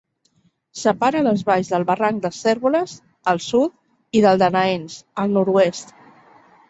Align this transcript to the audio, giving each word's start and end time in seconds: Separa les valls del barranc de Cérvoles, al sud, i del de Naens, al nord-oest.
Separa 0.83 1.19
les 1.25 1.43
valls 1.49 1.67
del 1.73 1.85
barranc 1.89 2.23
de 2.25 2.31
Cérvoles, 2.37 2.95
al 3.35 3.43
sud, 3.49 3.77
i 4.21 4.25
del 4.27 4.43
de 4.45 4.49
Naens, 4.57 4.97
al 5.25 5.37
nord-oest. 5.37 5.95